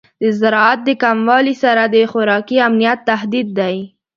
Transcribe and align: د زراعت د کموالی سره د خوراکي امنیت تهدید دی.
د 0.21 0.23
زراعت 0.39 0.79
د 0.87 0.89
کموالی 1.03 1.55
سره 1.63 1.83
د 1.95 1.95
خوراکي 2.11 2.57
امنیت 2.67 2.99
تهدید 3.09 3.47
دی. 3.59 3.75